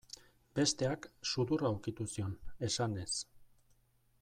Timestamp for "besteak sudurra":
0.59-1.71